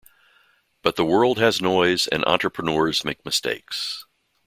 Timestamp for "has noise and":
1.37-2.25